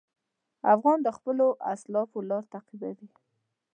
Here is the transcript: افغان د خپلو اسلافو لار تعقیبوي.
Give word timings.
افغان 0.73 0.97
د 1.03 1.07
خپلو 1.17 1.47
اسلافو 1.73 2.17
لار 2.29 2.43
تعقیبوي. 2.53 3.09